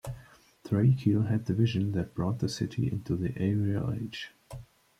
[0.63, 4.31] Thrailkill had the vision that brought the city into the aerial age.